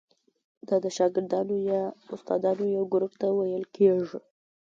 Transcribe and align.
دا 0.67 0.75
د 0.85 0.87
شاګردانو 0.97 1.55
یا 1.71 1.81
استادانو 2.13 2.65
یو 2.75 2.83
ګروپ 2.93 3.13
ته 3.21 3.27
ویل 3.37 3.63
کیږي. 3.75 4.19